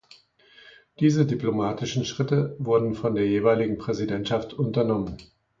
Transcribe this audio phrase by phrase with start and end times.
[0.99, 5.17] Diese diplomatischen Schritte wurden von der jeweiligen Präsidentschaft unternommen.